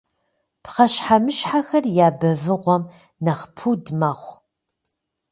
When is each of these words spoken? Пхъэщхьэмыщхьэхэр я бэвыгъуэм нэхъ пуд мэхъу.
Пхъэщхьэмыщхьэхэр 0.63 1.85
я 2.05 2.09
бэвыгъуэм 2.19 2.83
нэхъ 3.23 3.45
пуд 3.55 3.83
мэхъу. 3.99 4.35